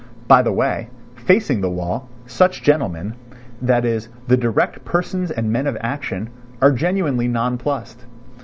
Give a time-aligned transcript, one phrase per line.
[0.27, 5.77] (By the way: facing the wall, such gentlemen—that is, the "direct" persons and men of
[5.79, 8.03] action—are genuinely nonplussed.